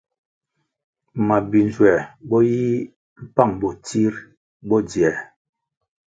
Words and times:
Mabi-nzuer 1.27 1.99
bo 2.29 2.37
yi 2.51 2.65
mpang 3.27 3.51
bo 3.59 3.69
tsir 3.85 4.13
bo 4.67 4.77
dzier. 4.87 5.15